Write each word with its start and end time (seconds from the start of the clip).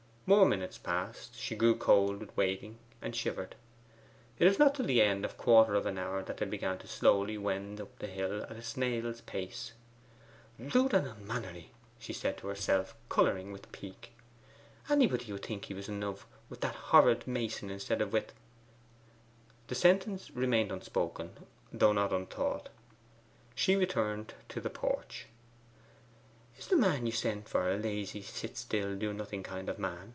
More 0.27 0.45
minutes 0.45 0.77
passed 0.77 1.35
she 1.37 1.57
grew 1.57 1.75
cold 1.75 2.21
with 2.21 2.37
waiting, 2.37 2.77
and 3.01 3.13
shivered. 3.13 3.55
It 4.39 4.45
was 4.45 4.57
not 4.57 4.73
till 4.73 4.85
the 4.85 5.01
end 5.01 5.25
of 5.25 5.31
a 5.31 5.35
quarter 5.35 5.75
of 5.75 5.85
an 5.85 5.97
hour 5.97 6.23
that 6.23 6.37
they 6.37 6.45
began 6.45 6.77
to 6.77 6.87
slowly 6.87 7.37
wend 7.37 7.81
up 7.81 7.99
the 7.99 8.07
hill 8.07 8.43
at 8.43 8.51
a 8.51 8.61
snail's 8.61 9.19
pace. 9.19 9.73
'Rude 10.57 10.93
and 10.93 11.05
unmannerly!' 11.05 11.71
she 11.99 12.13
said 12.13 12.37
to 12.37 12.47
herself, 12.47 12.95
colouring 13.09 13.51
with 13.51 13.73
pique. 13.73 14.13
'Anybody 14.89 15.33
would 15.33 15.43
think 15.43 15.65
he 15.65 15.73
was 15.73 15.89
in 15.89 15.99
love 15.99 16.25
with 16.49 16.61
that 16.61 16.75
horrid 16.75 17.27
mason 17.27 17.69
instead 17.69 17.99
of 18.01 18.13
with' 18.13 18.31
The 19.67 19.75
sentence 19.75 20.31
remained 20.31 20.71
unspoken, 20.71 21.45
though 21.73 21.91
not 21.91 22.13
unthought. 22.13 22.69
She 23.53 23.75
returned 23.75 24.33
to 24.47 24.61
the 24.61 24.69
porch. 24.69 25.25
'Is 26.57 26.67
the 26.67 26.77
man 26.77 27.05
you 27.05 27.11
sent 27.11 27.49
for 27.49 27.69
a 27.69 27.75
lazy, 27.75 28.21
sit 28.21 28.55
still, 28.55 28.95
do 28.95 29.11
nothing 29.11 29.43
kind 29.43 29.67
of 29.67 29.77
man? 29.77 30.07